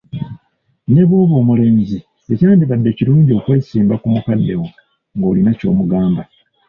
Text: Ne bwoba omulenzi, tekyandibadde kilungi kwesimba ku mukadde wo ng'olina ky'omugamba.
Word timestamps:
Ne 0.93 1.01
bwoba 1.07 1.33
omulenzi, 1.41 1.99
tekyandibadde 2.25 2.89
kilungi 2.97 3.33
kwesimba 3.43 3.93
ku 4.01 4.07
mukadde 4.13 4.53
wo 4.59 4.67
ng'olina 5.17 5.51
ky'omugamba. 5.59 6.23